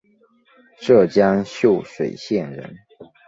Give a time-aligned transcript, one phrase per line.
[0.79, 2.73] 浙江秀水县人。